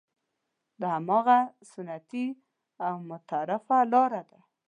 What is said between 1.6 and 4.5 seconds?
سنتي او متعارفه لاره ده.